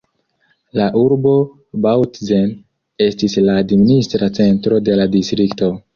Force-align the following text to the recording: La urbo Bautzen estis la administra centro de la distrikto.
La 0.79 0.85
urbo 1.01 1.33
Bautzen 1.83 2.55
estis 3.09 3.37
la 3.49 3.59
administra 3.65 4.31
centro 4.39 4.85
de 4.89 5.01
la 5.03 5.07
distrikto. 5.19 5.71